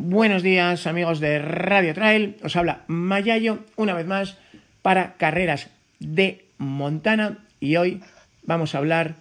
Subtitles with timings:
[0.00, 2.36] Buenos días, amigos de Radio Trail.
[2.44, 4.38] Os habla Mayayo una vez más
[4.80, 8.00] para carreras de Montana y hoy
[8.44, 9.16] vamos a hablar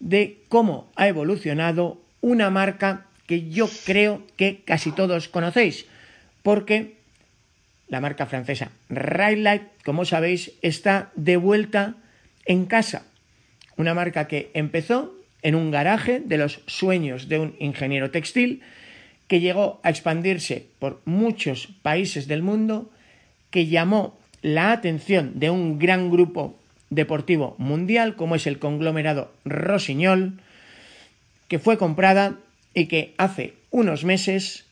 [0.00, 5.84] de cómo ha evolucionado una marca que yo creo que casi todos conocéis,
[6.42, 6.96] porque
[7.88, 11.96] la marca francesa Light, como sabéis, está de vuelta
[12.46, 13.04] en casa.
[13.76, 18.62] Una marca que empezó en un garaje de los sueños de un ingeniero textil,
[19.34, 22.92] que llegó a expandirse por muchos países del mundo,
[23.50, 26.56] que llamó la atención de un gran grupo
[26.88, 30.38] deportivo mundial, como es el conglomerado Rossignol,
[31.48, 32.36] que fue comprada
[32.74, 34.66] y que hace unos meses,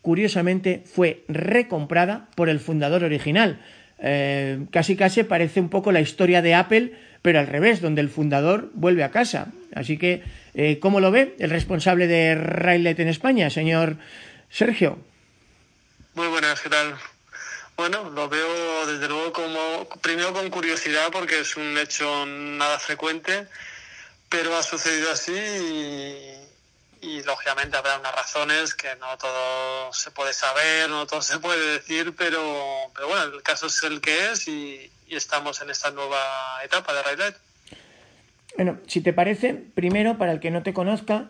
[0.00, 3.60] curiosamente, fue recomprada por el fundador original.
[3.98, 6.92] Eh, casi casi parece un poco la historia de Apple,
[7.22, 9.46] pero al revés, donde el fundador vuelve a casa.
[9.74, 10.22] Así que,
[10.54, 13.96] eh, ¿cómo lo ve el responsable de Raylet en España, señor
[14.50, 14.98] Sergio?
[16.14, 16.94] Muy buenas, ¿qué tal?
[17.76, 23.46] Bueno, lo veo desde luego como, primero con curiosidad porque es un hecho nada frecuente,
[24.28, 26.41] pero ha sucedido así y,
[27.24, 32.14] lógicamente habrá unas razones que no todo se puede saber, no todo se puede decir,
[32.16, 32.40] pero,
[33.08, 36.18] bueno, el caso es el que es y, estamos en esta nueva
[36.64, 37.36] etapa de Raylet.
[38.56, 41.28] Bueno, si te parece, primero, para el que no te conozca,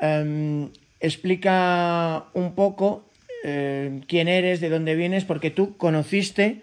[0.00, 3.04] em, explica un poco
[3.44, 6.62] eh, quién eres, de dónde vienes, porque tú conociste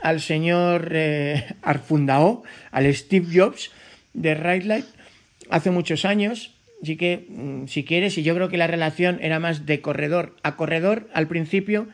[0.00, 3.72] al señor eh, Arfundao, al Steve Jobs
[4.12, 4.84] de Right
[5.50, 6.55] hace muchos años.
[6.86, 10.36] Así que, mm, si quieres, y yo creo que la relación era más de corredor
[10.44, 11.88] a corredor al principio.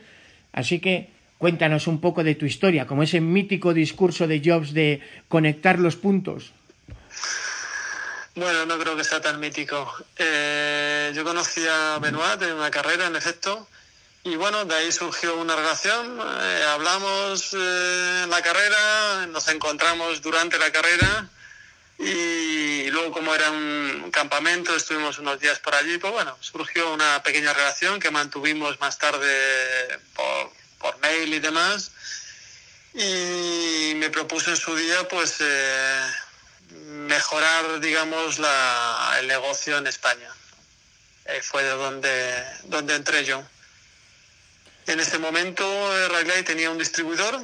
[0.53, 1.08] Así que
[1.38, 5.97] cuéntanos un poco de tu historia, como ese mítico discurso de Jobs de conectar los
[5.97, 6.52] puntos.
[8.34, 9.91] Bueno, no creo que sea tan mítico.
[10.19, 13.66] Eh, yo conocí a Benoit en una carrera, en efecto,
[14.25, 20.20] y bueno, de ahí surgió una relación, eh, hablamos eh, en la carrera, nos encontramos
[20.20, 21.31] durante la carrera
[22.04, 27.22] y luego como era un campamento, estuvimos unos días por allí, pues bueno, surgió una
[27.22, 31.92] pequeña relación que mantuvimos más tarde por, por mail y demás
[32.94, 36.06] y me propuso en su día pues eh,
[36.70, 40.28] mejorar digamos la, el negocio en España.
[41.42, 43.42] fue de donde, donde entré yo.
[44.86, 45.64] En ese momento
[45.96, 47.40] eh, Railay tenía un distribuidor,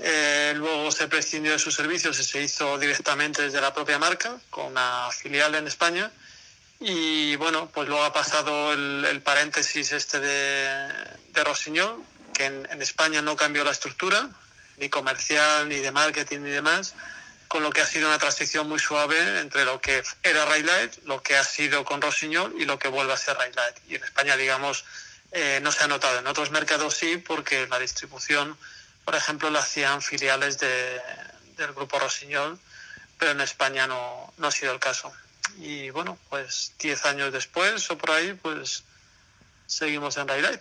[0.00, 4.38] eh, luego se prescindió de sus servicios y se hizo directamente desde la propia marca,
[4.50, 6.10] con una filial en España.
[6.80, 10.88] Y bueno, pues luego ha pasado el, paréntesis este de,
[11.32, 14.28] de Rossignol, que en, España no cambió la estructura,
[14.78, 16.94] ni comercial, ni de marketing, ni demás,
[17.46, 21.22] con lo que ha sido una transición muy suave entre lo que era Railight, lo
[21.22, 23.76] que ha sido con Rossignol y lo que vuelve a ser Railight.
[23.88, 24.84] Y en España, digamos,
[25.32, 26.18] eh, no se ha notado.
[26.18, 28.56] En otros mercados sí, porque la distribución,
[29.04, 31.00] por ejemplo, la hacían filiales de,
[31.56, 32.58] del grupo Rossignol,
[33.18, 35.12] pero en España no, no ha sido el caso.
[35.60, 38.84] Y bueno, pues 10 años después o por ahí, pues
[39.66, 40.60] seguimos en Raylight.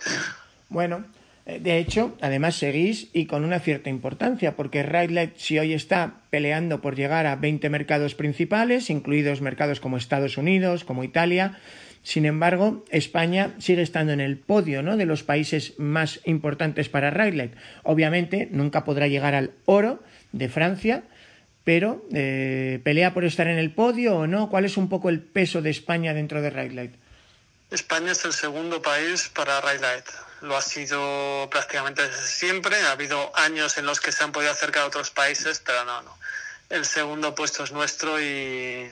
[0.69, 1.05] Bueno,
[1.45, 6.21] eh, de hecho, además seguís y con una cierta importancia, porque Raylight si hoy está
[6.29, 11.59] peleando por llegar a 20 mercados principales, incluidos mercados como Estados Unidos, como Italia,
[12.03, 14.97] sin embargo, España sigue estando en el podio ¿no?
[14.97, 17.51] de los países más importantes para Rayleigh.
[17.83, 20.01] Obviamente, nunca podrá llegar al oro
[20.31, 21.03] de Francia,
[21.63, 24.49] pero eh, ¿pelea por estar en el podio o no?
[24.49, 26.91] ¿Cuál es un poco el peso de España dentro de Rayleigh?
[27.69, 30.03] España es el segundo país para Rayleigh.
[30.41, 32.75] Lo ha sido prácticamente siempre.
[32.77, 36.01] Ha habido años en los que se han podido acercar a otros países, pero no,
[36.01, 36.17] no.
[36.69, 38.89] El segundo puesto es nuestro y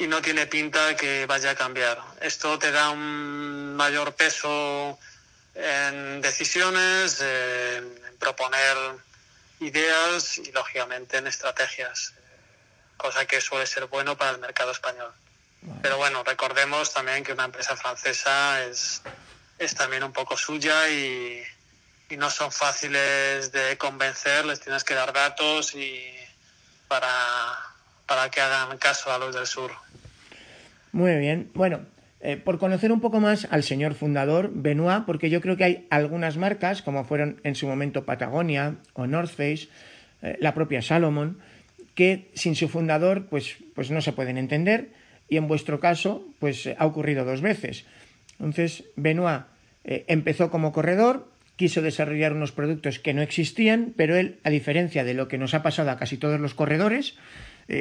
[0.00, 2.02] y no tiene pinta que vaya a cambiar.
[2.22, 4.98] Esto te da un mayor peso
[5.54, 8.76] en decisiones, en, proponer
[9.60, 12.14] ideas y lógicamente en estrategias,
[12.96, 15.12] cosa que suele ser bueno para el mercado español.
[15.82, 19.02] Pero bueno, recordemos también que una empresa francesa es,
[19.58, 21.42] es también un poco suya y,
[22.08, 26.10] y no son fáciles de convencer, les tienes que dar datos y
[26.88, 27.69] para,
[28.10, 29.70] para que hagan caso a los del sur.
[30.90, 31.48] Muy bien.
[31.54, 31.82] Bueno,
[32.20, 35.86] eh, por conocer un poco más al señor fundador, Benoit, porque yo creo que hay
[35.90, 39.68] algunas marcas, como fueron en su momento Patagonia o North Face,
[40.22, 41.38] eh, la propia Salomon,
[41.94, 44.90] que sin su fundador pues, pues no se pueden entender
[45.28, 47.84] y en vuestro caso pues ha ocurrido dos veces.
[48.40, 49.44] Entonces, Benoit
[49.84, 55.04] eh, empezó como corredor, quiso desarrollar unos productos que no existían, pero él, a diferencia
[55.04, 57.14] de lo que nos ha pasado a casi todos los corredores,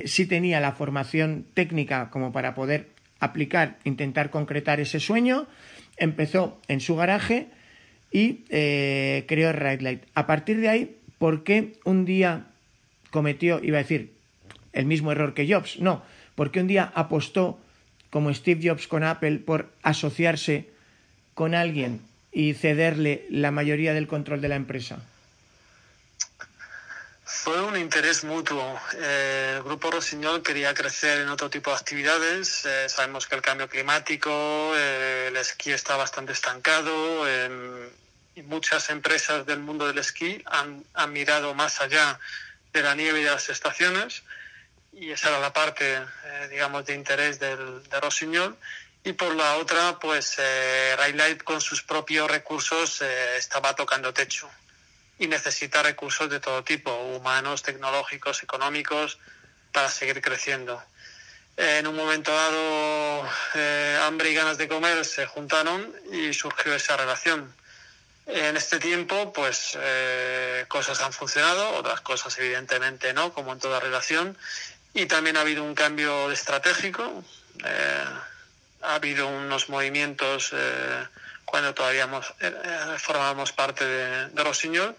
[0.06, 2.90] sí tenía la formación técnica como para poder
[3.20, 5.48] aplicar, intentar concretar ese sueño.
[5.98, 7.48] Empezó en su garaje
[8.12, 10.04] y eh, creó Ride Light.
[10.14, 12.48] A partir de ahí, ¿por qué un día
[13.12, 14.14] cometió, iba a decir,
[14.74, 15.80] el mismo error que Jobs?
[15.80, 16.04] No,
[16.36, 17.60] porque un día apostó,
[18.10, 20.70] como Steve Jobs con Apple, por asociarse
[21.34, 22.02] con alguien
[22.32, 25.04] y cederle la mayoría del control de la empresa.
[27.32, 28.82] Fue un interés mutuo.
[28.98, 32.66] Eh, el Grupo Rosiñol quería crecer en otro tipo de actividades.
[32.66, 37.28] Eh, sabemos que el cambio climático, eh, el esquí está bastante estancado.
[38.36, 40.84] y muchas empresas del mundo del esquí han,
[41.14, 42.20] mirado más allá
[42.74, 44.24] de la nieve y de las estaciones.
[44.92, 46.02] Y esa era la parte,
[46.50, 48.58] digamos, de interés del, de Rosiñol.
[49.04, 53.02] Y por la otra, pues eh, con sus propios recursos
[53.38, 54.50] estaba tocando techo
[55.20, 59.20] y necesita recursos de todo tipo, humanos, tecnológicos, económicos,
[59.72, 60.82] para seguir creciendo.
[61.58, 66.96] En un momento dado, eh, hambre y ganas de comer se juntaron y surgió esa
[66.96, 67.54] relación.
[68.28, 73.82] En este tiempo, pues eh, cosas han funcionado, otras cosas evidentemente no, como en toda
[73.82, 74.38] relación.
[74.94, 77.26] Y también ha habido un cambio estratégico,
[77.66, 78.06] eh,
[78.82, 80.54] ha habido unos movimientos
[81.50, 82.08] cuando todavía
[82.42, 84.96] eh, eh, formábamos parte de, de.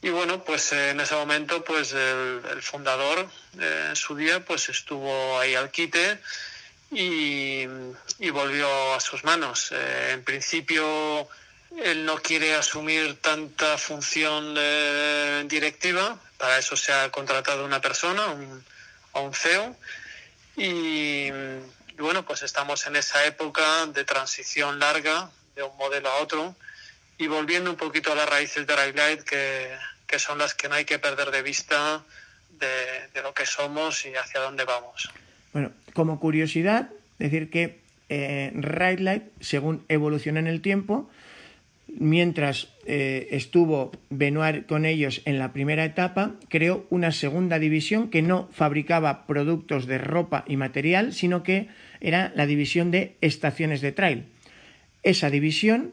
[0.00, 3.28] Y bueno, pues en ese momento, pues el, fundador
[3.58, 6.20] eh, en su día, pues estuvo ahí al quite
[6.92, 7.66] y,
[8.30, 9.72] volvió a sus manos.
[9.72, 11.28] en principio,
[11.82, 14.54] él no quiere asumir tanta función
[15.48, 18.64] directiva, para eso se ha contratado una persona, un,
[19.14, 19.76] a un CEO.
[20.56, 21.30] Y
[21.98, 26.54] bueno, pues estamos en esa época de transición larga de un modelo a otro
[27.18, 29.68] y volviendo un poquito a las raíces de Light que,
[30.06, 32.04] que son las que no hay que perder de vista
[32.58, 35.10] de, lo que somos y hacia dónde vamos.
[35.52, 38.52] Bueno, como curiosidad, decir que eh,
[39.00, 41.10] Light, según evoluciona en el tiempo,
[41.88, 48.22] mientras eh, estuvo Benoit con ellos en la primera etapa, creó una segunda división que
[48.22, 51.68] no fabricaba productos de ropa y material, sino que
[52.00, 54.26] era la división de estaciones de trail
[55.08, 55.92] esa división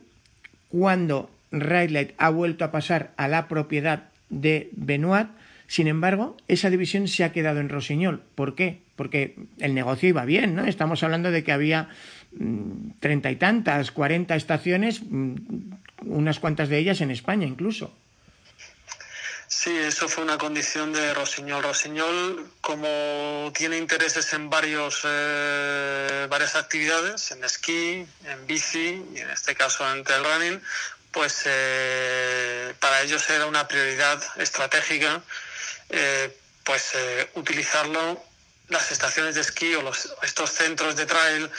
[0.69, 5.27] cuando Ride ha vuelto a pasar a la propiedad de Benoit.
[5.67, 8.21] Sin embargo, esa división se ha quedado en Rosiñol.
[8.35, 8.79] ¿Por qué?
[8.95, 10.65] Porque el negocio iba bien, ¿no?
[10.65, 11.89] Estamos hablando de que había
[12.37, 15.35] mm, treinta y tantas, cuarenta estaciones, mm,
[16.05, 17.93] unas cuantas de ellas en España incluso.
[19.47, 21.61] Sí, eso fue una condición de Rosiñol.
[21.61, 29.29] Rosiñol, como tiene intereses en varios, eh, varias actividades, en esquí, en bici y en
[29.29, 30.61] este caso en trail running,
[31.11, 35.21] pues eh, para ellos era una prioridad estratégica
[35.89, 36.93] eh, pues
[37.35, 38.21] utilizarlo
[38.69, 41.49] las estaciones de esquí o los, estos centros de trail,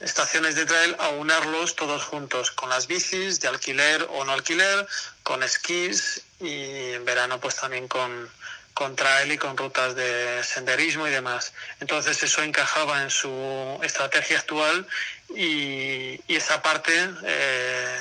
[0.00, 4.86] estaciones de trail, aunarlos todos juntos, con las bicis de alquiler o no alquiler,
[5.22, 8.28] con esquís y en verano pues también con,
[8.74, 11.52] con trail y con rutas de senderismo y demás.
[11.80, 14.86] Entonces eso encajaba en su estrategia actual
[15.34, 16.92] y, esa parte
[17.24, 17.98] eh,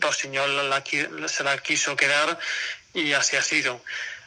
[0.00, 0.72] Rosiñol
[1.28, 2.38] se la quiso quedar
[2.94, 3.80] y así ha sido.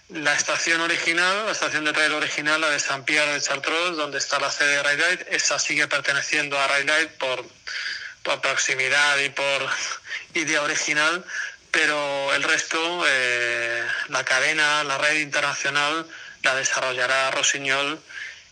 [0.10, 4.18] La estación original, la estación de trail original, la de San Pierre de Chartreuse, donde
[4.18, 7.46] está la sede de Ride esa sigue perteneciendo a Ride por,
[8.24, 9.70] por proximidad y por
[10.34, 11.24] idea original,
[11.70, 16.08] pero el resto, eh, la cadena, la red internacional,
[16.42, 18.02] la desarrollará Rosiñol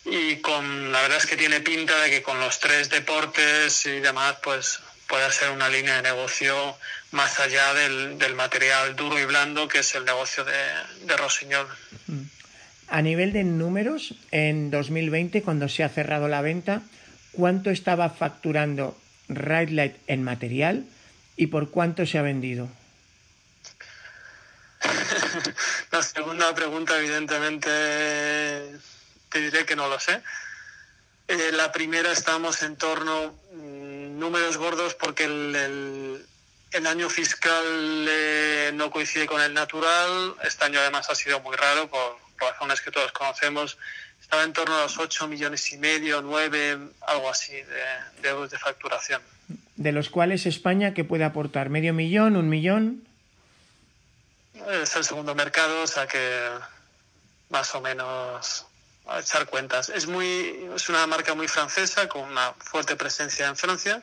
[0.06, 4.00] y con la verdad es que tiene pinta de que con los tres deportes y
[4.00, 6.78] demás, pues puede ser una línea de negocio
[7.12, 10.54] más allá del, material duro y blando que es el negocio de,
[11.06, 11.68] de Rosiñol.
[12.08, 12.22] Mm.
[12.90, 16.82] A nivel de números, en 2020, cuando se ha cerrado la venta,
[17.34, 18.98] ¿cuánto estaba facturando
[19.28, 20.86] Ride Light en material
[21.36, 22.70] y por cuánto se ha vendido?
[25.92, 27.70] la segunda pregunta, evidentemente,
[29.30, 30.22] te diré que no lo sé.
[31.28, 36.26] Eh, la primera estamos en torno mm, números gordos porque el, el,
[36.88, 40.36] año fiscal eh, no coincide con el natural.
[40.44, 43.78] Este año además ha sido muy raro por, razones que todos conocemos.
[44.22, 48.52] Estaba en torno a los 8 millones y medio, 9, algo así de, de euros
[48.52, 49.22] de facturación.
[49.76, 51.70] de los cuales España, ¿qué puede aportar?
[51.70, 52.36] ¿Medio millón?
[52.36, 53.08] ¿Un millón?
[54.84, 56.50] Es el segundo mercado, o sea que
[57.50, 58.66] más o menos
[59.08, 59.90] a echar cuentas.
[59.90, 64.02] Es, muy, es una marca muy francesa, con una fuerte presencia en Francia.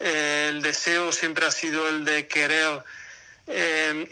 [0.00, 2.82] El deseo siempre ha sido el de querer
[3.46, 4.08] eh,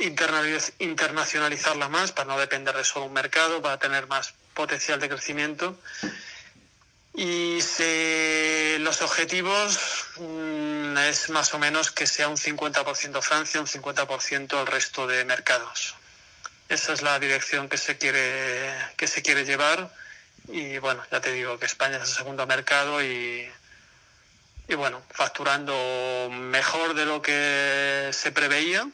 [0.78, 5.78] internacionalizarla más para no depender de solo un mercado, para tener más potencial de crecimiento.
[7.14, 7.58] Y
[8.78, 9.80] los objetivos
[10.18, 15.24] mm, es más o menos que sea un 50% Francia, un 50% el resto de
[15.24, 15.94] mercados.
[16.68, 19.90] Esa es la dirección que se quiere, que se quiere llevar.
[20.48, 23.48] Y bueno, ya te digo que España es el segundo mercado y,
[24.68, 28.86] y bueno, facturando mejor de lo que se preveía.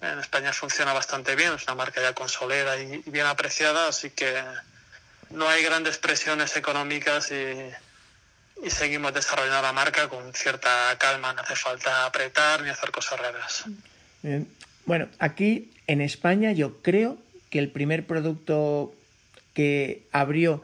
[0.00, 4.34] En España funciona bastante bien, es una marca ya consolera y bien apreciada, así que
[5.30, 7.70] no hay grandes presiones económicas y,
[8.70, 13.64] seguimos desarrollando la marca con cierta calma, no hace falta apretar ni hacer cosas raras.
[14.86, 17.18] Bueno, aquí en España yo creo
[17.50, 18.94] que el primer producto
[19.52, 20.62] que abrió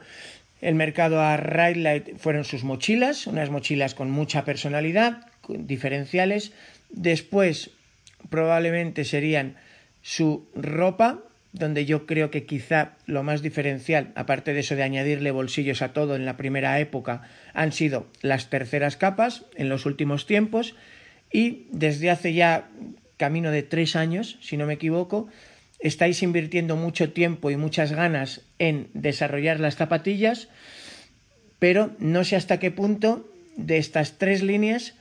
[0.61, 6.53] el mercado a Ride fueron sus mochilas, unas mochilas con mucha personalidad, diferenciales.
[6.91, 7.71] Después
[8.31, 9.57] probablemente serían
[10.03, 11.21] su ropa,
[11.53, 15.93] donde yo creo que quizá lo más diferencial, aparte de eso de añadirle bolsillos a
[15.93, 17.23] todo en la primera época,
[17.55, 20.75] han sido las terceras capas en los últimos tiempos
[21.33, 22.69] y desde hace ya
[23.17, 25.29] camino de tres años, si no me equivoco,
[25.79, 30.49] estáis invirtiendo mucho tiempo y muchas ganas en desarrollar las zapatillas,
[31.59, 34.95] pero no sé hasta qué punto de estas tres líneas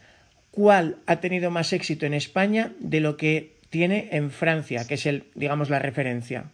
[0.52, 5.06] cuál ha tenido más éxito en España de lo que tiene en Francia, que es
[5.06, 6.46] el, digamos, la referencia?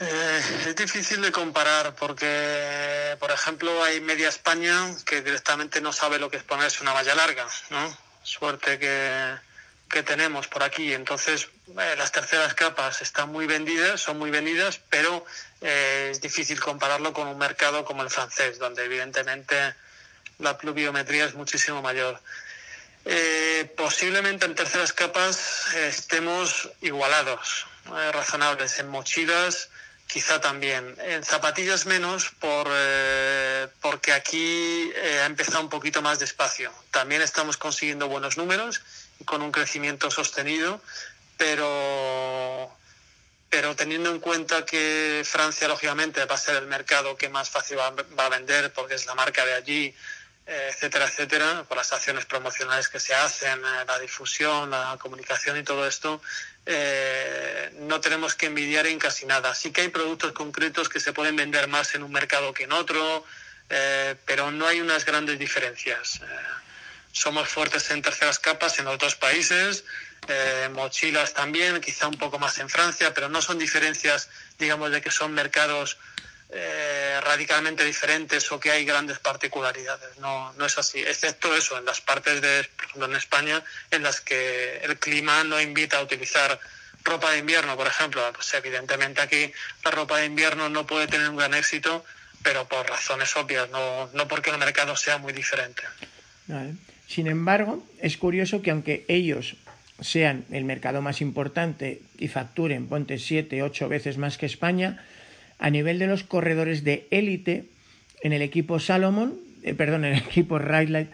[0.00, 6.18] Eh, es difícil de comparar porque, por ejemplo, hay media España que directamente no sabe
[6.18, 7.96] lo que es ponerse una malla larga, ¿no?
[8.22, 9.36] Suerte que,
[9.88, 10.92] que tenemos por aquí.
[10.92, 15.24] Entonces, eh, las terceras capas están muy vendidas, son muy vendidas, pero
[15.60, 19.74] eh, es difícil compararlo con un mercado como el francés, donde evidentemente
[20.38, 22.20] la pluviometría es muchísimo mayor.
[23.04, 27.66] Eh, posiblemente en terceras capas estemos igualados,
[28.12, 28.78] razonables.
[28.80, 29.68] En mochilas
[30.08, 30.96] quizá también.
[30.98, 32.68] En zapatillas menos por,
[34.06, 36.72] eh, porque aquí ha empezado un poquito más despacio.
[36.90, 38.82] También estamos consiguiendo buenos números
[39.24, 40.80] con un crecimiento sostenido,
[41.36, 42.70] pero
[43.48, 47.78] pero teniendo en cuenta que Francia, lógicamente, va a ser el mercado que más fácil
[47.78, 47.94] va,
[48.24, 49.94] a vender porque es la marca de allí,
[50.46, 55.62] etcétera, etcétera, por las acciones promocionales que se hacen, eh, la difusión, la comunicación y
[55.62, 56.20] todo esto,
[56.66, 59.54] eh, no tenemos que envidiar en casi nada.
[59.54, 62.72] Sí que hay productos concretos que se pueden vender más en un mercado que en
[62.72, 63.24] otro,
[63.70, 66.20] eh, pero no hay unas grandes diferencias.
[67.12, 69.84] somos fuertes en terceras capas en otros países,
[70.72, 75.10] mochilas también, quizá un poco más en Francia, pero no son diferencias, digamos, de que
[75.10, 75.96] son mercados
[76.48, 80.16] eh, radicalmente diferentes o que hay grandes particularidades.
[80.18, 84.02] No, no es así, excepto eso, en las partes de, por ejemplo, en España, en
[84.04, 86.60] las que el clima no invita a utilizar
[87.02, 88.22] ropa de invierno, por ejemplo.
[88.32, 89.52] Pues evidentemente aquí
[89.84, 92.04] la ropa de invierno no puede tener un gran éxito,
[92.46, 95.82] pero por razones obvias, no, no porque el mercado sea muy diferente.
[97.08, 99.56] Sin embargo, es curioso que aunque ellos
[100.00, 105.04] sean el mercado más importante y facturen, ponte siete, ocho veces más que España,
[105.58, 107.64] a nivel de los corredores de élite
[108.22, 109.34] en el equipo Salomon,
[109.64, 111.08] eh, perdón, en el equipo Ride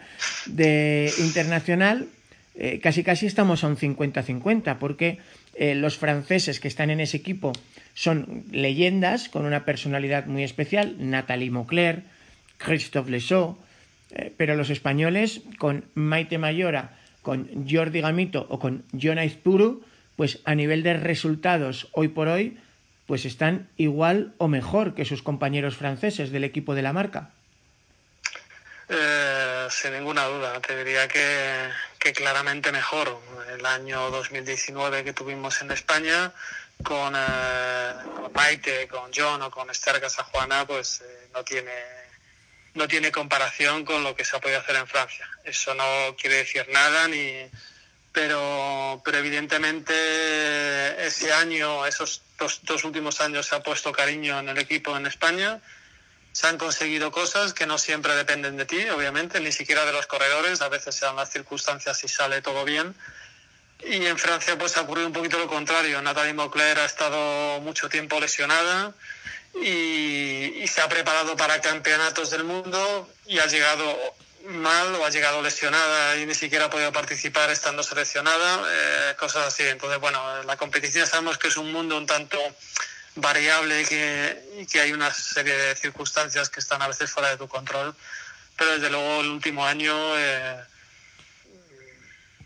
[0.45, 2.09] de internacional,
[2.53, 5.17] eh, casi casi estamos a un 50-50, porque
[5.55, 7.53] eh, los franceses que están en ese equipo
[7.93, 12.03] son leyendas con una personalidad muy especial, Nathalie Mocler,
[12.57, 13.57] Christophe Lesaux,
[14.37, 18.83] pero los españoles con Maite Mayora, con Jordi Gamito o con
[19.43, 19.83] Puru,
[20.15, 22.57] pues a nivel de resultados hoy por hoy
[23.05, 27.31] pues están igual o mejor que sus compañeros franceses del equipo de la marca.
[28.89, 31.71] Eh, sin ninguna duda, te diría que,
[32.13, 33.19] claramente mejor.
[33.57, 36.31] El año 2019 que tuvimos en España
[36.81, 37.93] con, eh,
[38.33, 42.03] Maite, con John o con Esther Casajuana, pues eh, no tiene
[42.75, 45.29] no tiene comparación con lo que se ha podido hacer en Francia.
[45.43, 47.47] Eso no quiere decir nada ni
[48.13, 49.93] pero, pero evidentemente
[51.05, 55.59] ese año, esos dos, últimos años se ha puesto cariño en el equipo en España.
[56.31, 60.05] Se han conseguido cosas que no siempre dependen de ti, obviamente, ni siquiera de los
[60.05, 60.61] corredores.
[60.61, 62.95] A veces se dan las circunstancias y sale todo bien.
[63.85, 66.01] Y en Francia pues ha ocurrido un poquito lo contrario.
[66.01, 68.93] Nathalie Mocler ha estado mucho tiempo lesionada
[69.61, 73.97] y, se ha preparado para campeonatos del mundo y ha llegado
[74.45, 79.47] mal o ha llegado lesionada y ni siquiera ha podido participar estando seleccionada, eh, cosas
[79.47, 79.63] así.
[79.63, 82.39] Entonces, bueno, la competición sabemos que es un mundo un tanto
[83.15, 87.29] variable y que, y que hay una serie de circunstancias que están a veces fuera
[87.29, 87.95] de tu control,
[88.57, 90.57] pero desde luego el último año eh,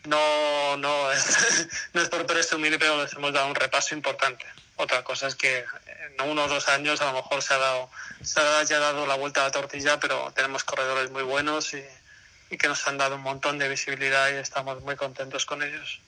[0.08, 1.10] no, no,
[1.94, 4.46] no es por presumir, pero les hemos dado un repaso importante.
[4.76, 5.66] Otra cosa es que
[6.20, 7.90] en uno o dos años a lo mejor se ha dado,
[8.22, 11.84] se ha ya dado la vuelta a la tortilla, pero tenemos corredores muy buenos y,
[12.52, 16.00] y que nos han dado un montón de visibilidad y estamos muy contentos con ellos.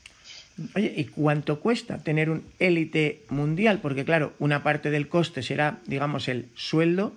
[0.75, 3.79] Oye, ¿y cuánto cuesta tener un élite mundial?
[3.81, 7.15] Porque claro, una parte del coste será, digamos, el sueldo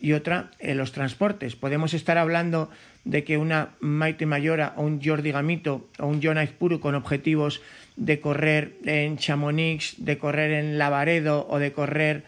[0.00, 1.56] y otra eh, los transportes.
[1.56, 2.70] Podemos estar hablando
[3.04, 7.60] de que una Maite Mayora o un Jordi Gamito o un Jonah Puru con objetivos
[7.96, 12.24] de correr en Chamonix, de correr en Lavaredo o de correr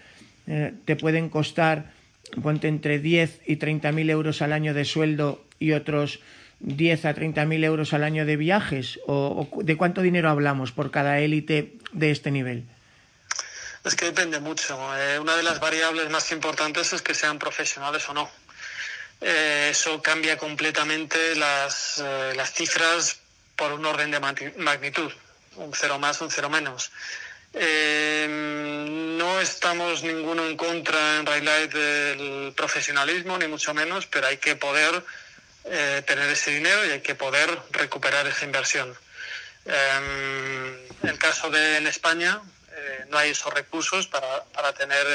[0.47, 1.93] eh, te pueden costar
[2.43, 6.21] ponte entre 10 y 30 mil euros al año de sueldo y otros
[6.61, 9.01] 10 a 30 mil euros al año de viajes?
[9.07, 12.65] ¿O, o de cuánto dinero hablamos por cada élite de este nivel?
[13.85, 14.77] Es que depende mucho.
[14.99, 18.29] Eh, una de las variables más importantes es que sean profesionales o no.
[19.21, 23.19] Eh, eso cambia completamente las, eh, las cifras
[23.57, 25.11] por un orden de magnitud,
[25.57, 26.91] un cero más, un cero menos.
[27.55, 28.27] Eh,
[29.19, 34.57] no estamos ninguno en contra en Raylight del profesionalismo, ni mucho menos, pero hay que
[34.57, 35.03] poder
[35.65, 38.95] eh, tener ese dinero y hay que poder recuperar esa inversión.
[39.65, 42.41] Eh, el caso de en España,
[43.09, 45.07] no hay esos recursos para, para tener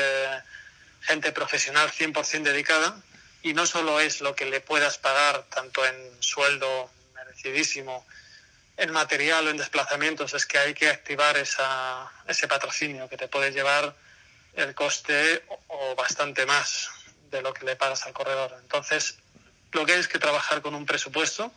[1.01, 2.98] gente profesional 100% dedicada
[3.43, 8.05] y no solo es lo que le puedas pagar tanto en sueldo merecidísimo,
[8.77, 13.27] en material o en desplazamientos, es que hay que activar esa, ese patrocinio que te
[13.27, 13.95] puede llevar
[14.53, 16.89] el coste o, bastante más
[17.29, 18.57] de lo que le pagas al corredor.
[18.62, 19.17] Entonces,
[19.71, 21.53] lo que hay es que trabajar con un presupuesto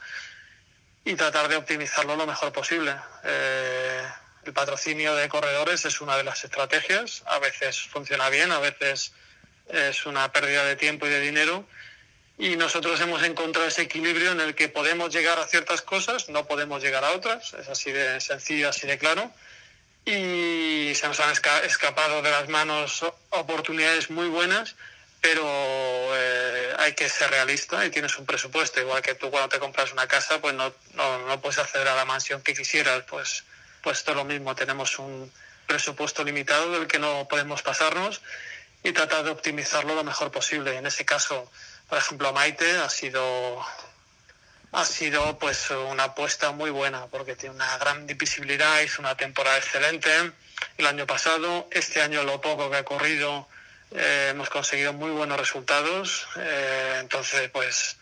[1.04, 2.94] y tratar de optimizarlo lo mejor posible.
[3.24, 4.02] Eh,
[4.44, 7.22] el patrocinio de corredores es una de las estrategias.
[7.26, 9.12] A veces funciona bien, a veces
[9.68, 11.66] es una pérdida de tiempo y de dinero.
[12.37, 16.46] Y nosotros hemos encontrado ese equilibrio en el que podemos llegar a ciertas cosas, no
[16.46, 17.55] podemos llegar a otras.
[17.55, 19.31] Es así de sencillo, así de claro.
[20.05, 24.74] Y se nos han esca escapado de las manos oportunidades muy buenas,
[25.20, 28.81] pero eh, hay que ser realista y tienes un presupuesto.
[28.81, 31.94] Igual que tú cuando te compras una casa, pues no, no, no puedes acceder a
[31.94, 33.05] la mansión que quisieras.
[33.09, 33.44] Pues
[33.85, 35.31] pues es lo mismo, tenemos un
[35.66, 38.22] presupuesto limitado del que no podemos pasarnos
[38.85, 40.77] y tratar de optimizarlo lo mejor posible.
[40.77, 41.51] En ese caso,
[41.88, 43.64] por ejemplo, Maite ha sido
[44.73, 49.57] ha sido pues una apuesta muy buena porque tiene una gran visibilidad, hizo una temporada
[49.57, 50.11] excelente
[50.79, 53.49] el año pasado, este año lo poco que ha corrido
[53.92, 57.97] eh, hemos conseguido muy buenos resultados, eh, entonces pues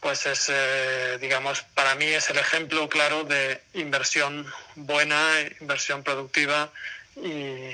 [0.00, 5.20] pues es, eh, digamos, para mí es el ejemplo claro de inversión buena,
[5.60, 6.70] inversión productiva
[7.16, 7.70] y,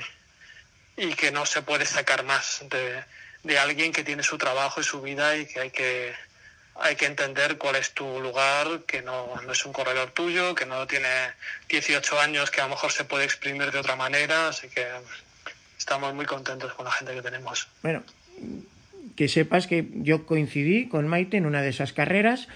[0.97, 3.03] y que no se puede sacar más de,
[3.43, 6.11] de, alguien que tiene su trabajo y su vida y que hay que,
[6.75, 10.65] hay que entender cuál es tu lugar, que no, no es un corredor tuyo, que
[10.65, 11.07] no tiene
[11.69, 14.85] 18 años, que a lo mejor se puede exprimir de otra manera, así que
[15.77, 17.67] estamos muy contentos con la gente que tenemos.
[17.83, 18.03] Bueno,
[19.15, 22.47] que sepas que yo coincidí con Maite en una de esas carreras.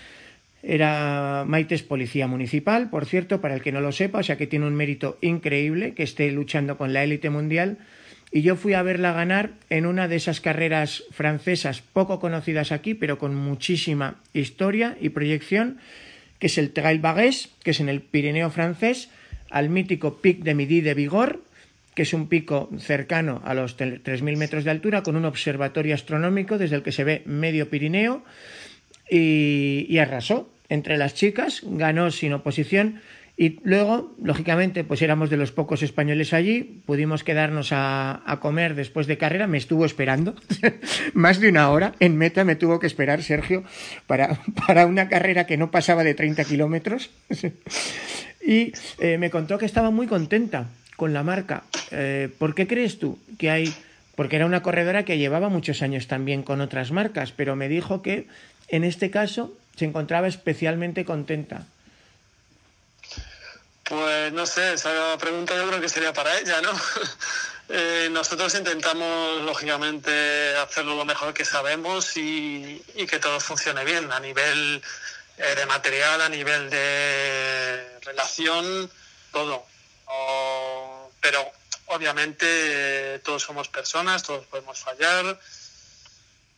[0.64, 4.38] Era Maite es policía municipal, por cierto, para el que no lo sepa, o sea
[4.38, 7.80] que tiene un mérito increíble que esté luchando con la élite mundial.
[8.32, 12.94] Y yo fui a verla ganar en una de esas carreras francesas poco conocidas aquí,
[12.94, 15.80] pero con muchísima historia y proyección,
[16.40, 19.10] que es el Trail Bagués, que es en el Pirineo francés,
[19.50, 21.44] al mítico Pic de Midi de Vigor,
[21.94, 26.58] que es un pico cercano a los 3.000 metros de altura, con un observatorio astronómico
[26.58, 28.24] desde el que se ve medio Pirineo,
[29.10, 30.50] y, y arrasó.
[30.70, 33.02] Entre las chicas, ganó sin oposición,
[33.42, 39.08] y luego, lógicamente, pues éramos de los pocos españoles allí, pudimos quedarnos a, comer después
[39.08, 40.36] de carrera, me estuvo esperando
[41.16, 43.64] más de una hora, en meta me tuvo que esperar Sergio
[44.06, 47.10] para, para una carrera que no pasaba de 30 kilómetros,
[48.46, 51.64] y eh, me contó que estaba muy contenta con la marca.
[51.90, 53.74] Eh, ¿Por qué crees tú que hay.?
[54.14, 58.04] Porque era una corredora que llevaba muchos años también con otras marcas, pero me dijo
[58.04, 58.28] que
[58.68, 61.66] en este caso se encontraba especialmente contenta.
[63.84, 66.72] Pues no sé, esa pregunta yo creo que sería para ella, ¿no?
[67.70, 74.20] eh, nosotros intentamos, lógicamente, hacerlo lo mejor que sabemos y, que todo funcione bien a
[74.20, 74.82] nivel
[75.38, 78.90] eh, de material, a nivel de relación,
[79.32, 79.66] todo.
[81.20, 81.52] Pero
[81.88, 85.40] obviamente todos somos personas, todos podemos fallar.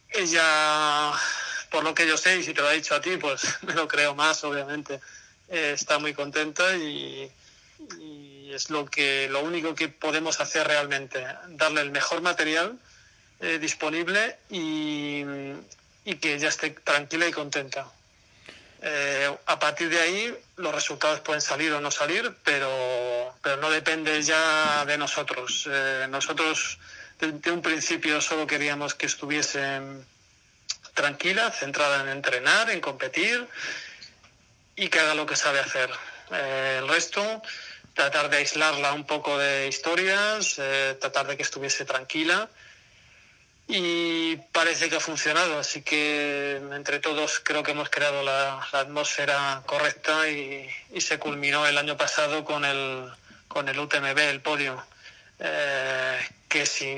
[0.10, 1.14] Ella
[1.74, 3.74] por lo que yo sé, y si te lo ha dicho a ti, pues me
[3.74, 5.02] lo creo más, obviamente.
[5.50, 7.30] Eh, está muy contenta y,
[8.50, 12.78] es lo, que, lo único que podemos hacer realmente, darle el mejor material
[13.40, 15.24] eh, disponible y,
[16.22, 17.92] que ella esté tranquila y contenta.
[18.82, 23.70] Eh, a partir de ahí los resultados pueden salir o no salir, pero, pero no
[23.72, 25.68] depende ya de nosotros.
[26.10, 26.78] Nosotros
[27.20, 29.82] desde un principio solo queríamos que estuviese
[30.94, 33.48] tranquila, centrada en entrenar, en competir
[34.76, 35.90] y que haga lo que sabe hacer.
[36.32, 37.42] Eh, el resto,
[37.94, 40.56] tratar de aislarla un poco de historias,
[41.00, 42.50] tratar de que estuviese tranquila
[43.68, 49.64] y parece que ha funcionado, así que entre todos creo que hemos creado la, atmósfera
[49.66, 53.10] correcta y, se culminó el año pasado con el,
[53.48, 54.84] con el UTMB, el podio,
[55.40, 56.90] eh, que sin,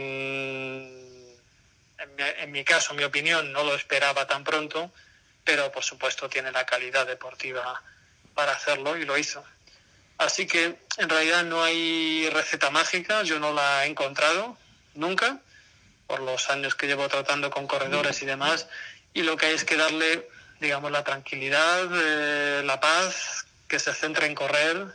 [2.00, 4.92] en mi, en mi caso, mi opinión, no lo esperaba tan pronto,
[5.46, 7.82] pero por supuesto tiene la calidad deportiva
[8.34, 9.44] para hacerlo y lo hizo.
[10.18, 14.58] Así que en realidad no hay receta mágica, yo no la he encontrado
[14.96, 15.40] nunca
[16.08, 18.68] por los años que llevo tratando con corredores y demás,
[19.14, 20.28] y lo que hay es que darle,
[20.60, 24.86] digamos, la tranquilidad, eh, la paz, que se centre en correr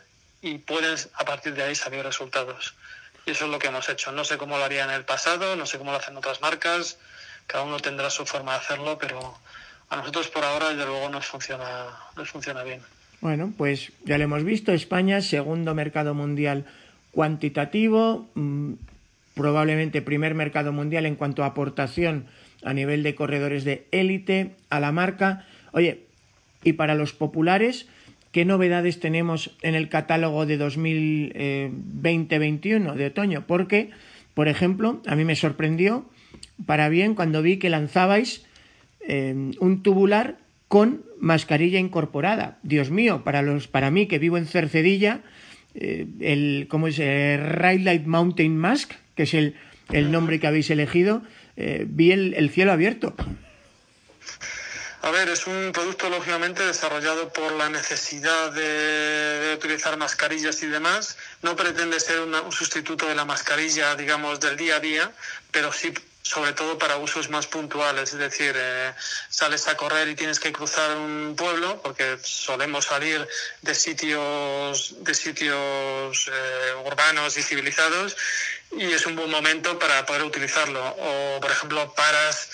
[0.40, 2.74] y pueden a partir de ahí salir resultados.
[3.26, 4.12] Y eso es lo que hemos hecho.
[4.12, 6.96] No sé cómo lo haría en el pasado, no sé cómo lo hacen otras marcas,
[7.46, 9.38] cada uno tendrá su forma de hacerlo, pero
[9.90, 12.81] a nosotros por ahora, desde luego, nos funciona, nos funciona bien.
[13.20, 16.64] Bueno, pues ya lo hemos visto, España, segundo mercado mundial
[17.11, 18.74] cuantitativo, mm,
[19.35, 22.26] probablemente primer mercado mundial en cuanto a aportación
[22.64, 25.44] a nivel de corredores de élite a la marca.
[25.72, 26.07] Oye,
[26.62, 27.88] y para los populares,
[28.33, 33.44] ¿qué novedades tenemos en el catálogo de 2020-21 de otoño?
[33.46, 33.90] Porque,
[34.35, 36.05] por ejemplo, a mí me sorprendió
[36.64, 38.46] para bien cuando vi que lanzabais
[39.10, 42.58] eh, un tubular con mascarilla incorporada.
[42.62, 45.22] Dios mío, para los para mí que vivo en Cercedilla,
[45.74, 46.96] eh, el ¿cómo es?
[47.00, 49.56] Eh, Light Mountain Mask, que es el,
[49.90, 51.22] el nombre que habéis elegido,
[51.56, 53.16] eh, vi el, el cielo abierto.
[55.02, 61.16] A ver, es un producto lógicamente desarrollado por la necesidad de, utilizar mascarillas y demás.
[61.42, 65.10] No pretende ser un sustituto de la mascarilla, digamos, del día a día,
[65.50, 65.92] pero sí
[66.22, 68.92] sobre todo para usos más puntuales, es decir, eh,
[69.28, 73.26] sales a correr y tienes que cruzar un pueblo, porque solemos salir
[73.62, 78.16] de sitios, de sitios eh, urbanos y civilizados,
[78.76, 80.87] y es un buen momento para poder utilizarlo.
[80.98, 82.48] O, por ejemplo, paras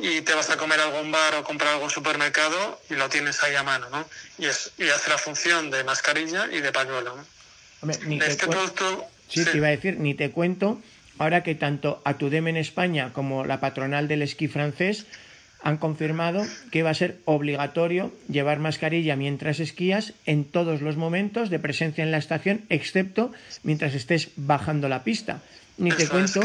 [0.00, 3.54] y te vas a comer algún bar o comprar algún supermercado y lo tienes ahí
[3.56, 4.08] a mano, ¿no?
[4.38, 7.18] Y, es, y hace la función de mascarilla y de pañuelo.
[8.22, 9.06] este producto...
[9.28, 10.80] Sí, te iba a decir, ni te cuento,
[11.18, 15.06] ahora que tanto Atudem en España como la patronal del esquí francés
[15.62, 21.50] han confirmado que va a ser obligatorio llevar mascarilla mientras esquías en todos los momentos
[21.50, 25.42] de presencia en la estación, excepto mientras estés bajando la pista.
[25.78, 26.40] Ni te cuento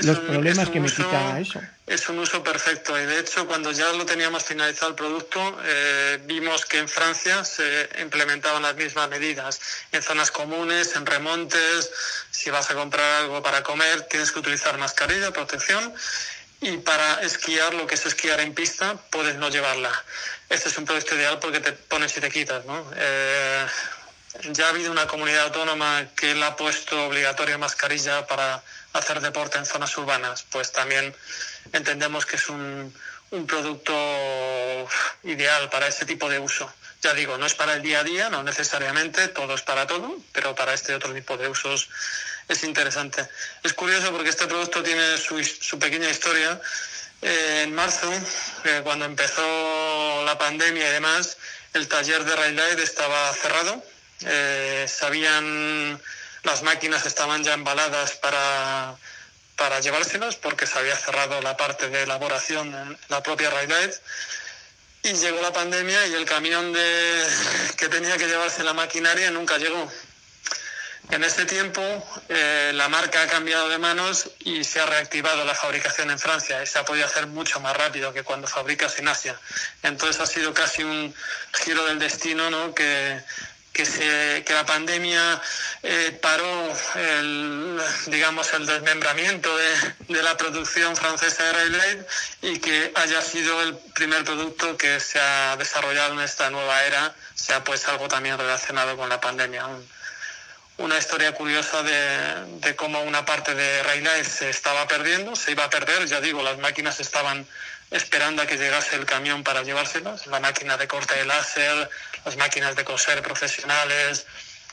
[0.00, 1.60] los problemas que me quita eso.
[1.86, 6.18] Es un uso perfecto y de hecho cuando ya lo teníamos finalizado el producto eh,
[6.24, 9.60] vimos que en Francia se implementaban las mismas medidas.
[9.92, 11.90] En zonas comunes, en remontes,
[12.30, 15.92] si vas a comprar algo para comer tienes que utilizar mascarilla, protección
[16.60, 19.90] y para esquiar, lo que es esquiar en pista, puedes no llevarla.
[20.48, 22.90] Este es un producto ideal porque te pones y te quitas, ¿no?
[22.96, 23.66] Eh,
[24.50, 29.58] ya ha habido una comunidad autónoma que le ha puesto obligatoria mascarilla para hacer deporte
[29.58, 31.14] en zonas urbanas, pues también
[31.72, 32.92] entendemos que es un,
[33.30, 33.94] un producto
[35.24, 36.72] ideal para ese tipo de uso.
[37.02, 40.16] Ya digo, no es para el día a día, no necesariamente, todo es para todo,
[40.32, 41.88] pero para este otro tipo de usos
[42.48, 43.28] es interesante.
[43.62, 46.60] Es curioso porque este producto tiene su, su pequeña historia.
[47.20, 48.10] Eh, en marzo,
[48.64, 51.36] eh, cuando empezó la pandemia y demás,
[51.74, 53.84] el taller de Raillight estaba cerrado.
[54.24, 56.00] Eh, sabían,
[56.48, 58.96] las máquinas estaban ya embaladas para,
[59.56, 63.92] para llevárselas porque se había cerrado la parte de elaboración en la propia Raillight.
[65.02, 67.26] Y llegó la pandemia y el camión de,
[67.76, 69.92] que tenía que llevarse la maquinaria nunca llegó.
[71.10, 71.82] En este tiempo,
[72.28, 76.62] eh, la marca ha cambiado de manos y se ha reactivado la fabricación en Francia
[76.62, 79.38] y se ha podido hacer mucho más rápido que cuando fabricas en Asia.
[79.82, 81.14] Entonces ha sido casi un
[81.62, 82.74] giro del destino, ¿no?
[82.74, 83.22] Que,
[83.78, 85.40] que, se, que la pandemia
[85.84, 92.06] eh, paró el, digamos, el desmembramiento de, la producción francesa de Rayleigh
[92.42, 97.14] y que haya sido el primer producto que se ha desarrollado en esta nueva era,
[97.36, 99.64] sea pues algo también relacionado con la pandemia
[100.78, 105.70] una historia curiosa de, cómo una parte de Raylight se estaba perdiendo, se iba a
[105.70, 107.46] perder, ya digo, las máquinas estaban
[107.90, 111.90] esperando a que llegase el camión para llevárselas, la máquina de corte de láser,
[112.24, 114.26] las máquinas de coser profesionales,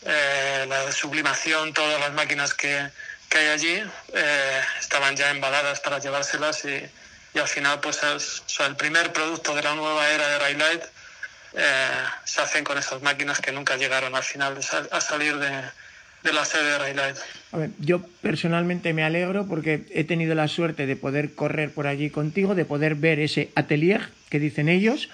[0.03, 2.89] eh, la sublimación, todas las máquinas que,
[3.29, 6.87] que hay allí eh, estaban ya embaladas para llevárselas y,
[7.33, 8.01] y al final pues
[8.59, 10.83] el primer producto de la nueva era de Raylight
[11.53, 11.89] eh,
[12.25, 14.59] se hacen con esas máquinas que nunca llegaron al final
[14.91, 15.63] a salir de,
[16.25, 17.15] de la sede de Raylight.
[17.51, 21.87] A ver, yo personalmente me alegro porque he tenido la suerte de poder correr por
[21.87, 25.07] allí contigo, de poder ver ese atelier que dicen ellos.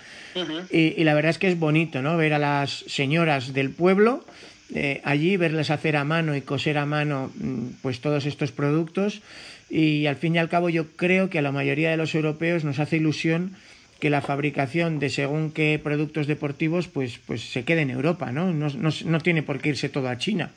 [0.72, 2.16] y, la verdad es que es bonito, ¿no?
[2.16, 4.26] Ver a las señoras del pueblo
[4.74, 9.22] eh, allí, verles hacer a mano y coser a mano mm, pues todos estos productos.
[9.70, 12.64] Y al fin y al cabo yo creo que a la mayoría de los europeos
[12.64, 13.52] nos hace ilusión
[14.00, 18.52] que la fabricación de según qué productos deportivos pues, pues se quede en Europa, ¿no?
[18.54, 20.52] No, no, no tiene por qué irse todo a China.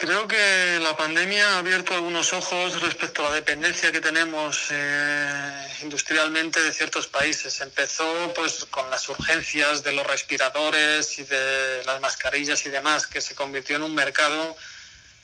[0.00, 5.68] Creo que la pandemia ha abierto algunos ojos respecto a la dependencia que tenemos eh,
[5.82, 7.60] industrialmente de ciertos países.
[7.60, 13.20] Empezó pues con las urgencias de los respiradores y de las mascarillas y demás, que
[13.20, 14.56] se convirtió en un mercado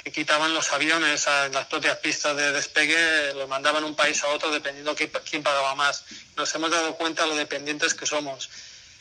[0.02, 4.24] que quitaban los aviones a las propias pistas de despegue, lo mandaban de un país
[4.24, 6.04] a otro dependiendo quién pagaba más.
[6.36, 8.50] Nos hemos dado cuenta de lo dependientes que somos.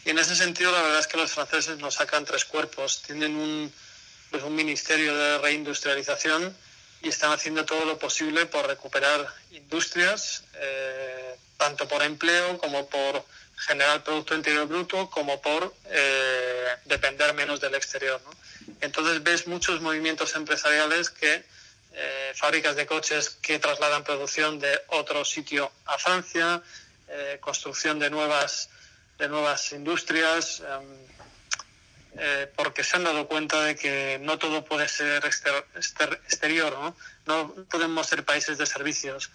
[0.05, 3.01] Y en ese sentido, la verdad es que los franceses nos sacan tres cuerpos.
[3.01, 3.73] Tienen un
[4.37, 6.55] es un ministerio de reindustrialización
[7.01, 13.25] y están haciendo todo lo posible por recuperar industrias, eh, tanto por empleo como por
[13.57, 18.21] generar Producto Interior Bruto, como por eh, depender menos del exterior.
[18.81, 21.43] Entonces ves muchos movimientos empresariales que
[21.95, 26.61] eh, fábricas de coches que trasladan producción de otro sitio a Francia,
[27.41, 28.69] construcción de nuevas,
[29.19, 30.63] de nuevas industrias.
[32.15, 36.95] Eh, porque se han dado cuenta de que no todo puede ser exterior, ¿no?
[37.25, 39.31] no podemos ser países de servicios.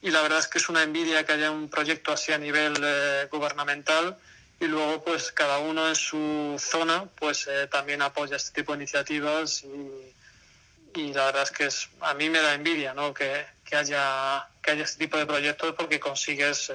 [0.00, 2.74] Y la verdad es que es una envidia que haya un proyecto así a nivel
[2.82, 4.16] eh, gubernamental
[4.60, 8.78] y luego pues cada uno en su zona pues eh, también apoya este tipo de
[8.78, 13.12] iniciativas y, y la verdad es que es, a mí me da envidia ¿no?
[13.12, 16.72] que, que, haya, que haya este tipo de proyectos porque consigues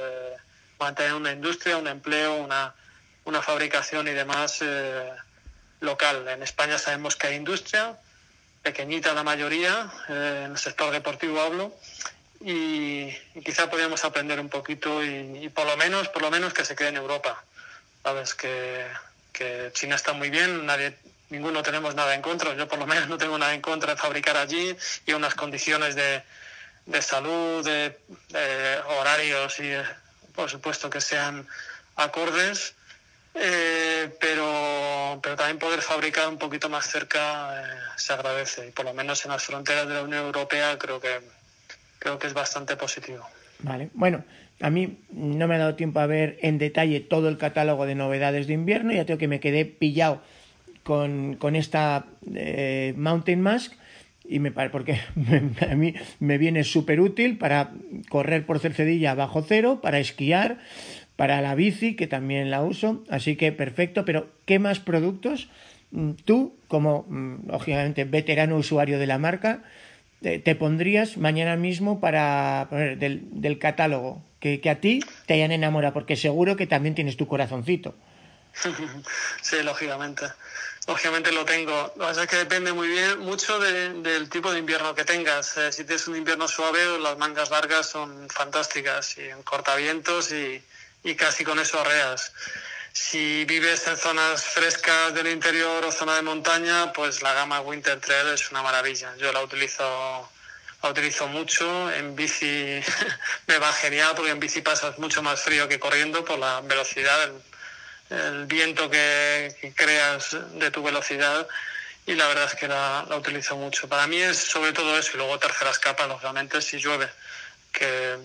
[0.80, 2.76] mantener una industria, un empleo, una,
[3.24, 4.62] una fabricación y demás
[5.80, 6.28] local.
[6.28, 7.98] En España sabemos que hay industria,
[8.64, 11.74] pequeñita la mayoría, eh, en el sector deportivo hablo,
[12.42, 13.12] y,
[13.44, 16.90] quizá podríamos aprender un poquito y, por lo menos, por lo menos que se quede
[16.90, 17.44] en Europa.
[18.04, 18.86] Sabes que,
[19.74, 20.98] China está muy bien, nadie,
[21.30, 24.00] ninguno tenemos nada en contra, yo por lo menos no tengo nada en contra de
[24.00, 26.24] fabricar allí y unas condiciones de,
[26.86, 27.98] de salud, de
[28.88, 29.74] horarios y
[30.34, 31.46] por supuesto que sean
[31.98, 32.76] acordes
[33.36, 38.68] eh, pero, pero también poder fabricar un poquito más cerca eh, se agradece.
[38.68, 41.20] Y por lo menos en las fronteras de la Unión Europea creo que,
[42.00, 43.26] creo que es bastante positivo.
[43.60, 44.24] Vale, bueno,
[44.62, 47.96] a mí no me ha dado tiempo a ver en detalle todo el catálogo de
[47.96, 50.22] novedades de invierno, ya tengo que me quedé pillado
[50.84, 53.74] con, con esta eh, Mountain Mask
[54.28, 55.00] y me porque
[55.70, 57.72] a mí me viene súper útil para
[58.10, 60.60] correr por Cercedilla bajo cero, para esquiar,
[61.16, 65.50] para la bici, que también la uso, así que perfecto, pero ¿qué más productos
[65.92, 69.64] mm, tú, como mm, lógicamente veterano usuario de la marca,
[70.22, 75.94] te, pondrías mañana mismo para poner del, catálogo que, a ti te hayan enamorado?
[75.94, 77.96] Porque seguro que también tienes tu corazoncito.
[79.42, 80.26] Sí, lógicamente.
[80.88, 81.72] Lógicamente lo tengo.
[81.72, 85.58] Lo que pasa es que depende muy bien, mucho del tipo de invierno que tengas.
[85.58, 90.64] Eh, si tienes un invierno suave, las mangas largas son fantásticas y en cortavientos y,
[91.06, 92.34] y casi con eso arreas.
[92.92, 98.00] Si vives en zonas frescas del interior o zona de montaña, pues la gama Winter
[98.00, 99.16] Trail es una maravilla.
[99.18, 100.30] Yo la utilizo,
[100.82, 101.92] la utilizo mucho.
[101.92, 102.82] En bici
[103.48, 107.32] me va genial porque en bici pasas mucho más frío que corriendo por la velocidad,
[108.10, 111.48] el, viento que, creas de tu velocidad.
[112.08, 113.88] Y la verdad es que la, utilizo mucho.
[113.88, 115.12] Para mí es sobre todo eso.
[115.14, 117.10] Y luego terceras capas, lógicamente, si llueve.
[117.72, 118.18] Que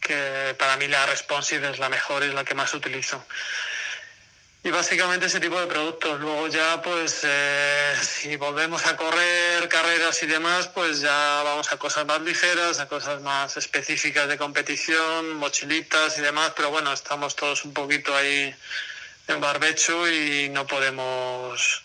[0.00, 3.24] que para mí la Responsive es la mejor, es la que más utilizo.
[4.62, 6.20] Y básicamente ese tipo de productos.
[6.20, 11.78] Luego ya, pues, eh, si volvemos a correr carreras y demás, pues ya vamos a
[11.78, 16.52] cosas más ligeras, a cosas más específicas de competición, mochilitas y demás.
[16.54, 18.54] Pero bueno, estamos todos un poquito ahí
[19.28, 21.82] en barbecho y no podemos,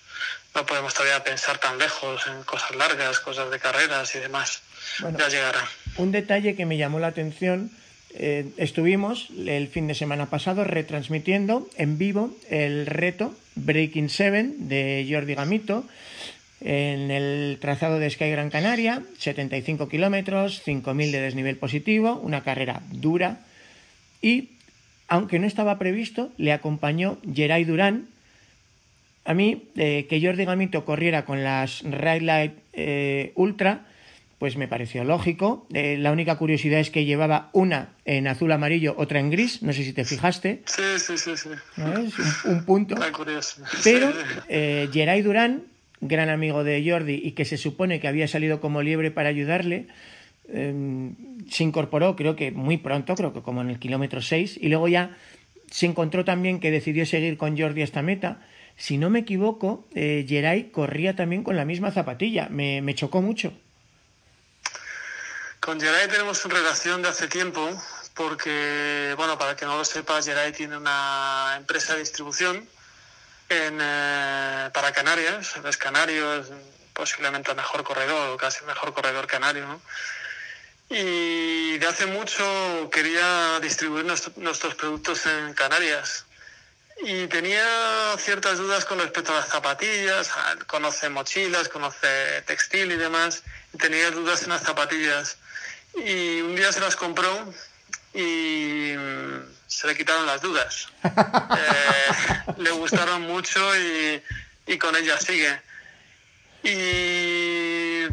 [0.53, 4.61] no podemos todavía pensar tan lejos en cosas largas, cosas de carreras y demás.
[4.99, 5.65] ya llegará.
[5.95, 7.71] Un detalle que me llamó la atención
[8.17, 15.05] eh, estuvimos el fin de semana pasado retransmitiendo en vivo el reto Breaking Seven de
[15.09, 15.85] Jordi Gamito.
[16.61, 22.81] en el trazado de Sky Gran Canaria, 75 kilómetros, 5.000 de desnivel positivo, una carrera
[22.91, 23.39] dura
[24.21, 24.49] y,
[25.07, 28.07] aunque no estaba previsto, le acompañó Geray Durán.
[29.25, 33.85] A mí, eh, que Jordi Gamito corriera con las Ride Light eh, Ultra,
[34.39, 35.67] pues me pareció lógico.
[35.73, 39.61] Eh, la única curiosidad es que llevaba una en azul amarillo, otra en gris.
[39.63, 40.61] No sé si te fijaste.
[40.65, 41.37] Sí, sí, sí.
[41.37, 41.49] sí.
[41.77, 42.11] Un,
[42.51, 42.95] un, punto.
[43.15, 43.61] curioso.
[43.83, 44.11] Pero
[44.49, 45.63] eh, Geray Durán,
[46.01, 49.87] gran amigo de Jordi y que se supone que había salido como liebre para ayudarle,
[50.49, 51.11] eh,
[51.49, 54.87] se incorporó, creo que muy pronto, creo que como en el kilómetro 6, y luego
[54.87, 55.15] ya
[55.71, 58.41] se encontró también que decidió seguir con Jordi esta meta.
[58.77, 62.49] Si no me equivoco, eh, Geray corría también con la misma zapatilla.
[62.49, 63.53] Me, me chocó mucho.
[65.65, 67.67] Con Geray tenemos una relación de hace tiempo,
[68.13, 72.69] porque, bueno, para que no lo sepas, Geray tiene una empresa de distribución
[73.49, 75.55] en, eh, para Canarias.
[75.67, 76.49] Es canario, es
[76.93, 79.81] posiblemente el mejor corredor, o casi el mejor corredor canario, ¿no?
[80.87, 86.25] Y de hace mucho quería distribuir nuestro, nuestros productos en Canarias.
[87.01, 90.29] Y tenía ciertas dudas con respecto a las zapatillas,
[90.67, 93.41] conoce mochilas, conoce textil y demás,
[93.77, 95.37] tenía dudas en las zapatillas
[95.95, 97.53] y un día se las compró
[98.13, 98.93] y
[99.67, 100.87] se le quitaron las dudas.
[101.03, 104.21] eh, le gustaron mucho y,
[104.67, 105.61] y, con ellas sigue.
[106.63, 108.07] Y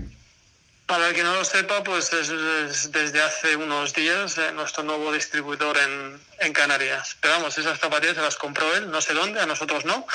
[0.87, 4.83] para el que no lo sepa, pues es, es desde hace unos días eh, nuestro
[4.83, 7.17] nuevo distribuidor en, en, Canarias.
[7.21, 10.07] Pero vamos, esas zapatillas se las compró él, no sé dónde, a nosotros no.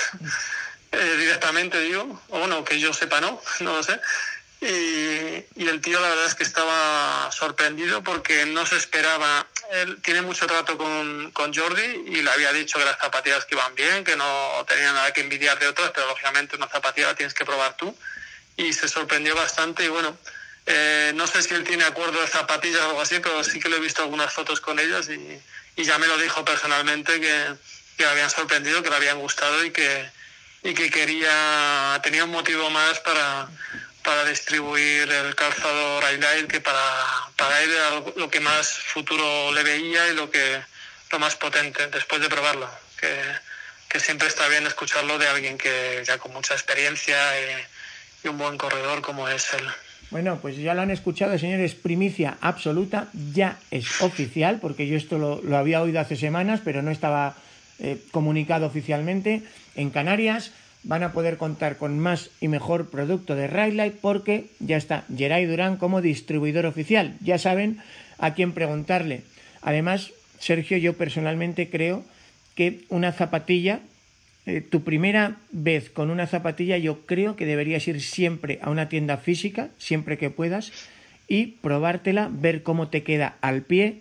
[0.92, 4.00] eh, directamente digo, o bueno, que yo sepa no, no lo sé.
[4.60, 9.46] Y, y, el tío la verdad es que estaba sorprendido porque no se esperaba.
[9.72, 13.54] Él tiene mucho trato con, con Jordi y le había dicho que las zapatillas que
[13.54, 17.16] iban bien, que no tenía nada que envidiar de otras, pero lógicamente una zapatilla la
[17.16, 17.96] tienes que probar tú.
[18.56, 20.18] Y se sorprendió bastante y bueno,
[20.66, 23.70] eh, no sé si él tiene acuerdo de zapatillas o algo así, pero sí que
[23.70, 25.40] le he visto algunas fotos con ellas y,
[25.76, 27.54] y ya me lo dijo personalmente que,
[27.96, 30.10] que le habían sorprendido, que le habían gustado y que,
[30.64, 33.48] y que quería, tenía un motivo más para
[34.08, 36.80] para distribuir el calzado Railite, que para,
[37.36, 40.62] para él era lo que más futuro le veía y lo que
[41.12, 42.70] lo más potente después de probarlo.
[42.98, 43.12] Que,
[43.90, 48.38] que siempre está bien escucharlo de alguien que ya con mucha experiencia y, y un
[48.38, 49.68] buen corredor como es él.
[50.10, 55.18] Bueno, pues ya lo han escuchado, señores, primicia absoluta, ya es oficial, porque yo esto
[55.18, 57.36] lo, lo había oído hace semanas, pero no estaba
[57.80, 59.44] eh, comunicado oficialmente.
[59.76, 60.52] En Canarias
[60.88, 65.46] van a poder contar con más y mejor producto de Ride porque ya está Geray
[65.46, 67.16] Durán como distribuidor oficial.
[67.22, 67.80] Ya saben
[68.18, 69.22] a quién preguntarle.
[69.62, 72.06] Además, Sergio, yo personalmente creo
[72.56, 73.82] que una zapatilla,
[74.46, 78.88] eh, tu primera vez con una zapatilla, yo creo que deberías ir siempre a una
[78.88, 80.72] tienda física, siempre que puedas,
[81.28, 84.00] y probártela, ver cómo te queda al pie,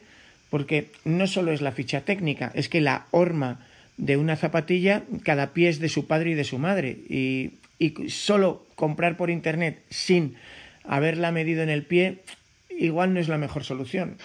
[0.50, 3.58] porque no solo es la ficha técnica, es que la horma
[3.96, 6.90] de una zapatilla, cada pie es de su padre y de su madre.
[7.08, 10.36] Y, y solo comprar por internet sin
[10.84, 12.22] haberla medido en el pie,
[12.70, 14.18] igual no es la mejor solución.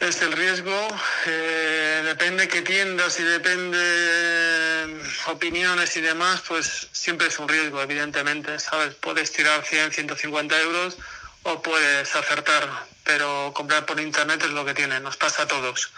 [0.00, 0.88] Es el riesgo,
[1.26, 3.78] eh, depende qué tiendas y depende
[5.26, 8.94] opiniones y demás, pues siempre es un riesgo, evidentemente, ¿sabes?
[8.94, 10.96] Puedes tirar 100, 150 euros
[11.42, 12.68] o puedes acertar,
[13.04, 15.90] pero comprar por internet es lo que tiene, nos pasa a todos.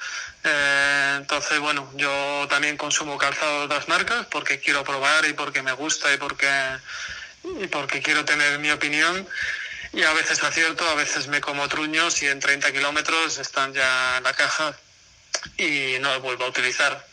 [0.45, 5.63] Eh, entonces, bueno, yo también consumo calzado de otras marcas porque quiero probar y porque
[5.63, 6.49] me gusta y porque,
[7.61, 9.29] y porque quiero tener mi opinión.
[9.93, 14.17] Y a veces acierto, a veces me como truños y en 30 kilómetros están ya
[14.17, 14.75] en la caja
[15.59, 17.07] y no vuelvo a utilizar.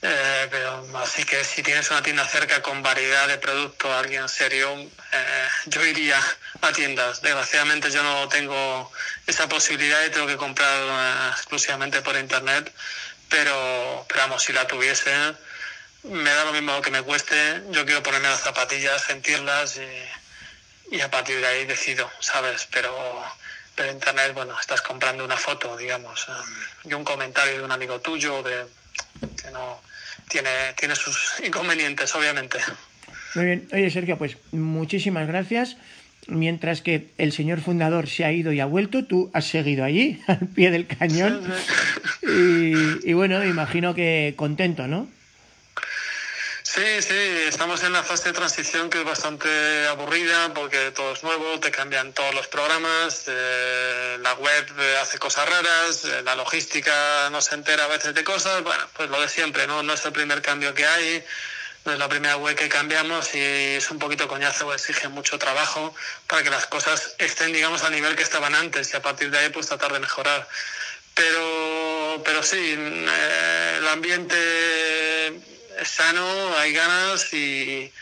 [0.00, 4.90] Eh, pero así que si tienes una tienda cerca con variedad de productos, alguien serio,
[5.14, 6.20] eh, yo iría
[6.60, 7.22] a tiendas.
[7.22, 8.90] Desgraciadamente yo no tengo
[9.26, 12.72] esa posibilidad y tengo que comprar eh, exclusivamente por internet,
[13.28, 15.12] pero, pero vamos, si la tuviese,
[16.04, 17.62] me da lo mismo que me cueste.
[17.70, 19.78] Yo quiero ponerme las zapatillas, sentirlas
[20.90, 22.66] y, a partir de ahí decido, ¿sabes?
[22.70, 22.92] Pero
[23.74, 28.00] pero internet, bueno, estás comprando una foto, digamos, um, y un comentario de un amigo
[28.00, 28.66] tuyo, de
[29.42, 29.82] que no
[30.28, 32.60] tiene, tiene sus inconvenientes, obviamente.
[33.34, 33.68] Muy bien.
[33.72, 35.76] Oye, Sergio, pues muchísimas gracias.
[36.26, 40.20] Mientras que el señor fundador se ha ido y ha vuelto, tú has seguido allí,
[40.26, 41.42] al pie del cañón.
[42.22, 45.08] Y, y bueno, imagino que contento, ¿no?
[46.74, 47.14] Sí, sí,
[47.46, 51.70] estamos en la fase de transición que es bastante aburrida porque todo es nuevo, te
[51.70, 54.66] cambian todos los programas, eh, la web
[55.00, 59.08] hace cosas raras, eh, la logística no se entera a veces de cosas, bueno, pues
[59.08, 59.84] lo de siempre, ¿no?
[59.84, 61.22] No es el primer cambio que hay,
[61.92, 63.40] es la primera web que cambiamos y
[63.76, 65.94] es un poquito coñazo, exige mucho trabajo
[66.26, 69.38] para que las cosas estén, digamos, al nivel que estaban antes y a partir de
[69.38, 70.48] ahí pues tratar de mejorar.
[71.14, 75.26] Pero, pero sí, eh, el ambiente
[75.78, 77.92] es sano, hay ganas y,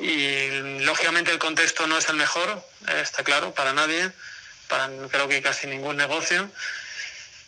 [0.00, 2.62] y lógicamente el contexto no es el mejor,
[3.02, 4.10] está claro, para nadie,
[4.68, 6.48] para creo que casi ningún negocio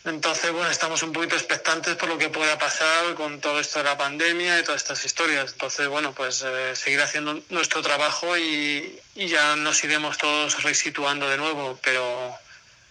[0.04, 3.84] entonces, bueno, estamos un poquito expectantes por lo que pueda pasar con todo esto de
[3.84, 5.52] la pandemia y todas estas historias.
[5.52, 11.36] Entonces, bueno, pues eh, seguir haciendo nuestro trabajo y, ya nos iremos todos resituando de
[11.36, 11.78] nuevo.
[11.82, 12.34] Pero,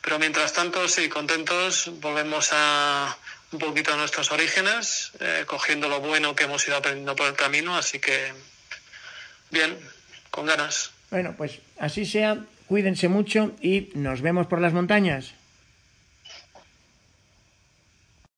[0.01, 3.17] pero mientras tanto, sí, contentos, volvemos a
[3.51, 7.33] un poquito a nuestros orígenes, eh, cogiendo lo bueno que hemos ido aprendiendo por el
[7.33, 7.75] camino.
[7.75, 8.33] Así que,
[9.49, 9.79] bien,
[10.29, 10.91] con ganas.
[11.09, 12.37] Bueno, pues así sea,
[12.67, 15.38] cuídense mucho y nos vemos por las montañas.